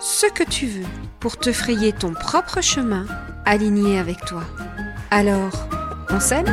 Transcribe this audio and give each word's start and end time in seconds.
ce 0.00 0.26
que 0.26 0.42
tu 0.42 0.66
veux 0.66 0.86
pour 1.20 1.38
te 1.38 1.52
frayer 1.52 1.92
ton 1.92 2.12
propre 2.12 2.60
chemin 2.60 3.06
aligné 3.44 3.98
avec 3.98 4.24
toi. 4.24 4.42
Alors, 5.10 5.68
on 6.10 6.20
s'aime 6.20 6.46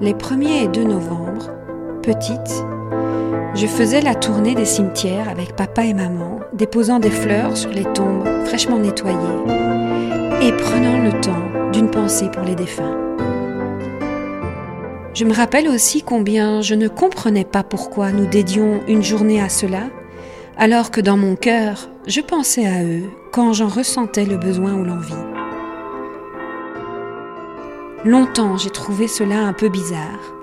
Les 0.00 0.12
1er 0.12 0.64
et 0.64 0.68
2 0.68 0.84
novembre, 0.84 1.50
petite, 2.02 2.64
je 3.54 3.66
faisais 3.66 4.02
la 4.02 4.14
tournée 4.14 4.54
des 4.54 4.66
cimetières 4.66 5.30
avec 5.30 5.56
papa 5.56 5.84
et 5.84 5.94
maman, 5.94 6.40
déposant 6.52 6.98
des 6.98 7.10
fleurs 7.10 7.56
sur 7.56 7.70
les 7.70 7.84
tombes 7.94 8.28
fraîchement 8.44 8.78
nettoyées 8.78 9.16
et 10.42 10.52
prenant 10.52 10.98
le 10.98 11.18
temps 11.22 11.70
d'une 11.72 11.90
pensée 11.90 12.30
pour 12.30 12.42
les 12.42 12.54
défunts. 12.54 13.05
Je 15.16 15.24
me 15.24 15.32
rappelle 15.32 15.66
aussi 15.66 16.02
combien 16.02 16.60
je 16.60 16.74
ne 16.74 16.88
comprenais 16.88 17.46
pas 17.46 17.62
pourquoi 17.62 18.12
nous 18.12 18.26
dédions 18.26 18.82
une 18.86 19.02
journée 19.02 19.40
à 19.40 19.48
cela, 19.48 19.84
alors 20.58 20.90
que 20.90 21.00
dans 21.00 21.16
mon 21.16 21.36
cœur, 21.36 21.88
je 22.06 22.20
pensais 22.20 22.66
à 22.66 22.84
eux 22.84 23.04
quand 23.32 23.54
j'en 23.54 23.68
ressentais 23.68 24.26
le 24.26 24.36
besoin 24.36 24.74
ou 24.74 24.84
l'envie. 24.84 25.14
Longtemps, 28.04 28.58
j'ai 28.58 28.68
trouvé 28.68 29.08
cela 29.08 29.38
un 29.38 29.54
peu 29.54 29.70
bizarre. 29.70 30.34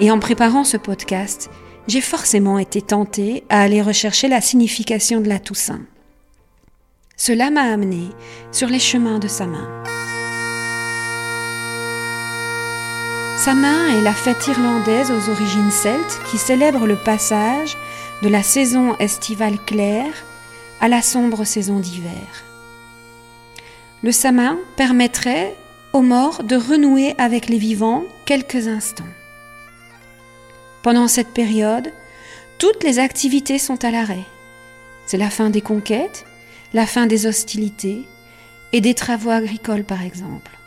Et 0.00 0.10
en 0.10 0.18
préparant 0.18 0.64
ce 0.64 0.76
podcast, 0.76 1.48
j'ai 1.86 2.00
forcément 2.00 2.58
été 2.58 2.82
tentée 2.82 3.44
à 3.50 3.60
aller 3.62 3.82
rechercher 3.82 4.26
la 4.26 4.40
signification 4.40 5.20
de 5.20 5.28
la 5.28 5.38
Toussaint. 5.38 5.82
Cela 7.16 7.52
m'a 7.52 7.72
amené 7.72 8.08
sur 8.50 8.66
les 8.66 8.80
chemins 8.80 9.20
de 9.20 9.28
sa 9.28 9.46
main. 9.46 9.68
Samin 13.40 13.88
est 13.96 14.02
la 14.02 14.12
fête 14.12 14.48
irlandaise 14.48 15.10
aux 15.10 15.30
origines 15.30 15.70
celtes 15.70 16.20
qui 16.30 16.36
célèbre 16.36 16.86
le 16.86 16.96
passage 16.96 17.74
de 18.20 18.28
la 18.28 18.42
saison 18.42 18.98
estivale 18.98 19.58
claire 19.64 20.12
à 20.78 20.88
la 20.88 21.00
sombre 21.00 21.44
saison 21.44 21.78
d'hiver. 21.78 22.44
Le 24.02 24.12
Samin 24.12 24.58
permettrait 24.76 25.56
aux 25.94 26.02
morts 26.02 26.42
de 26.44 26.54
renouer 26.54 27.14
avec 27.16 27.48
les 27.48 27.56
vivants 27.56 28.04
quelques 28.26 28.68
instants. 28.68 29.08
Pendant 30.82 31.08
cette 31.08 31.32
période, 31.32 31.90
toutes 32.58 32.84
les 32.84 32.98
activités 32.98 33.58
sont 33.58 33.82
à 33.86 33.90
l'arrêt. 33.90 34.26
C'est 35.06 35.16
la 35.16 35.30
fin 35.30 35.48
des 35.48 35.62
conquêtes, 35.62 36.26
la 36.74 36.84
fin 36.84 37.06
des 37.06 37.24
hostilités 37.24 38.04
et 38.74 38.82
des 38.82 38.92
travaux 38.92 39.30
agricoles 39.30 39.84
par 39.84 40.02
exemple. 40.02 40.58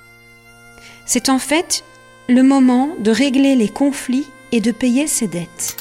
C'est 1.05 1.29
en 1.29 1.37
fait 1.37 1.83
le 2.29 2.41
moment 2.41 2.89
de 2.99 3.11
régler 3.11 3.55
les 3.55 3.69
conflits 3.69 4.27
et 4.51 4.61
de 4.61 4.71
payer 4.71 5.07
ses 5.07 5.27
dettes. 5.27 5.75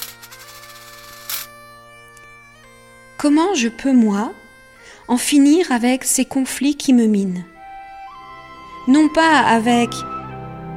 Comment 3.17 3.53
je 3.55 3.69
peux, 3.69 3.93
moi, 3.93 4.33
en 5.07 5.17
finir 5.17 5.71
avec 5.71 6.03
ces 6.03 6.25
conflits 6.25 6.75
qui 6.75 6.93
me 6.93 7.05
minent? 7.05 7.45
Non 8.87 9.07
pas 9.07 9.39
avec 9.39 9.89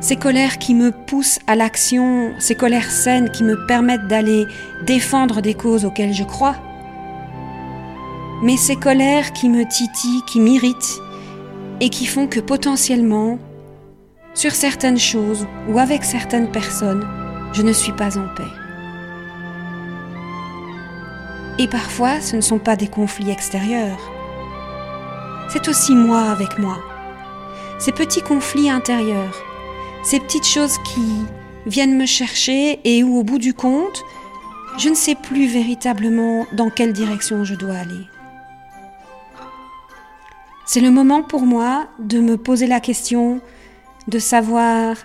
ces 0.00 0.14
colères 0.16 0.58
qui 0.58 0.74
me 0.74 0.92
poussent 0.92 1.40
à 1.48 1.56
l'action, 1.56 2.32
ces 2.38 2.54
colères 2.54 2.90
saines 2.90 3.32
qui 3.32 3.42
me 3.42 3.66
permettent 3.66 4.06
d'aller 4.06 4.46
défendre 4.84 5.40
des 5.42 5.54
causes 5.54 5.84
auxquelles 5.84 6.14
je 6.14 6.22
crois, 6.22 6.54
mais 8.42 8.56
ces 8.56 8.76
colères 8.76 9.32
qui 9.32 9.48
me 9.48 9.64
titillent, 9.64 10.22
qui 10.28 10.38
m'irritent 10.38 11.00
et 11.80 11.88
qui 11.88 12.06
font 12.06 12.28
que 12.28 12.38
potentiellement 12.38 13.38
sur 14.36 14.52
certaines 14.52 14.98
choses 14.98 15.48
ou 15.66 15.78
avec 15.78 16.04
certaines 16.04 16.50
personnes, 16.50 17.08
je 17.54 17.62
ne 17.62 17.72
suis 17.72 17.92
pas 17.92 18.18
en 18.18 18.28
paix. 18.36 18.44
Et 21.58 21.66
parfois, 21.66 22.20
ce 22.20 22.36
ne 22.36 22.42
sont 22.42 22.58
pas 22.58 22.76
des 22.76 22.86
conflits 22.86 23.30
extérieurs. 23.30 23.98
C'est 25.48 25.68
aussi 25.68 25.94
moi 25.94 26.30
avec 26.30 26.58
moi. 26.58 26.78
Ces 27.78 27.92
petits 27.92 28.20
conflits 28.20 28.68
intérieurs, 28.68 29.42
ces 30.04 30.20
petites 30.20 30.46
choses 30.46 30.76
qui 30.84 31.24
viennent 31.66 31.96
me 31.96 32.06
chercher 32.06 32.78
et 32.84 33.02
où, 33.02 33.16
au 33.16 33.22
bout 33.22 33.38
du 33.38 33.54
compte, 33.54 34.02
je 34.76 34.90
ne 34.90 34.94
sais 34.94 35.14
plus 35.14 35.46
véritablement 35.46 36.46
dans 36.52 36.68
quelle 36.68 36.92
direction 36.92 37.42
je 37.44 37.54
dois 37.54 37.76
aller. 37.76 38.06
C'est 40.66 40.80
le 40.80 40.90
moment 40.90 41.22
pour 41.22 41.46
moi 41.46 41.86
de 41.98 42.20
me 42.20 42.36
poser 42.36 42.66
la 42.66 42.80
question 42.80 43.40
de 44.08 44.18
savoir 44.18 44.96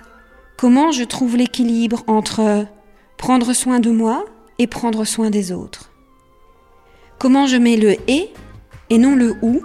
comment 0.58 0.92
je 0.92 1.04
trouve 1.04 1.38
l'équilibre 1.38 2.04
entre 2.08 2.66
prendre 3.18 3.54
soin 3.54 3.80
de 3.80 3.92
moi 3.92 4.26
et 4.60 4.68
prendre 4.68 5.06
soin 5.06 5.30
des 5.30 5.52
autres. 5.52 5.92
Comment 7.20 7.46
je 7.48 7.58
mets 7.58 7.78
le 7.78 7.98
et 8.08 8.32
et 8.90 8.98
non 8.98 9.16
le 9.16 9.36
ou. 9.42 9.62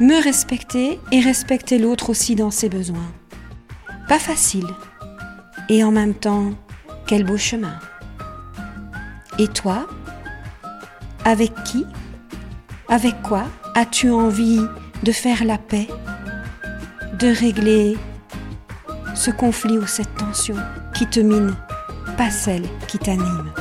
Me 0.00 0.22
respecter 0.22 1.00
et 1.10 1.20
respecter 1.20 1.78
l'autre 1.78 2.10
aussi 2.10 2.34
dans 2.34 2.50
ses 2.50 2.68
besoins. 2.68 3.10
Pas 4.08 4.18
facile. 4.18 4.66
Et 5.68 5.82
en 5.82 5.90
même 5.90 6.14
temps, 6.14 6.50
quel 7.06 7.24
beau 7.24 7.36
chemin. 7.36 7.78
Et 9.38 9.48
toi 9.48 9.86
Avec 11.24 11.52
qui 11.64 11.84
Avec 12.88 13.22
quoi 13.22 13.44
as-tu 13.74 14.10
envie 14.10 14.62
de 15.02 15.12
faire 15.12 15.44
la 15.44 15.58
paix? 15.58 15.88
De 17.14 17.28
régler 17.28 17.96
ce 19.14 19.30
conflit 19.30 19.78
ou 19.78 19.86
cette 19.86 20.14
tension 20.16 20.56
qui 20.94 21.06
te 21.06 21.20
mine, 21.20 21.54
pas 22.16 22.30
celle 22.30 22.64
qui 22.86 22.98
t'anime. 22.98 23.52